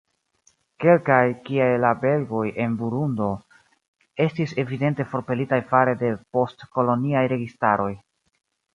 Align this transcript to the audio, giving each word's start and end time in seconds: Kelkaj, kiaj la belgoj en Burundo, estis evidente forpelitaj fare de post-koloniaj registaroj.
Kelkaj, 0.83 1.25
kiaj 1.49 1.67
la 1.83 1.91
belgoj 2.05 2.41
en 2.65 2.79
Burundo, 2.81 3.29
estis 4.27 4.57
evidente 4.67 5.09
forpelitaj 5.15 5.63
fare 5.75 5.97
de 6.05 6.15
post-koloniaj 6.39 7.27
registaroj. 7.39 7.97